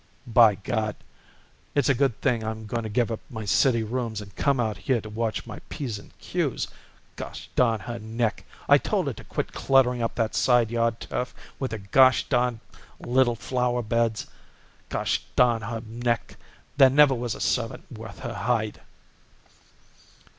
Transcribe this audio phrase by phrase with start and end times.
[0.25, 0.95] "By Gad!
[1.75, 4.77] it's a good thing I'm going to give up my city rooms and come out
[4.77, 6.67] here to watch my p's and q's.
[7.15, 8.43] Gosh darn her neck!
[8.67, 12.61] I told her to quit cluttering up that side yard turf with her gosh darn
[12.99, 14.25] little flower beds!
[14.89, 16.35] Gosh darn her neck!
[16.77, 18.81] There never was a servant worth her hide."